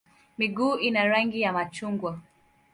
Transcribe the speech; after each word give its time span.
Miguu 0.37 0.77
ina 0.77 1.03
rangi 1.07 1.41
ya 1.41 1.53
machungwa. 1.53 2.19